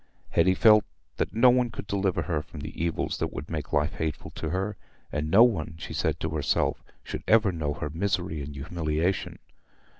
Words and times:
Hetty 0.31 0.55
felt 0.55 0.83
that 1.17 1.31
no 1.31 1.51
one 1.51 1.69
could 1.69 1.85
deliver 1.85 2.23
her 2.23 2.41
from 2.41 2.61
the 2.61 2.83
evils 2.83 3.19
that 3.19 3.31
would 3.31 3.51
make 3.51 3.71
life 3.71 3.93
hateful 3.93 4.31
to 4.31 4.49
her; 4.49 4.75
and 5.11 5.29
no 5.29 5.43
one, 5.43 5.75
she 5.77 5.93
said 5.93 6.19
to 6.21 6.29
herself, 6.31 6.81
should 7.03 7.21
ever 7.27 7.51
know 7.51 7.75
her 7.75 7.91
misery 7.91 8.41
and 8.41 8.55
humiliation. 8.55 9.37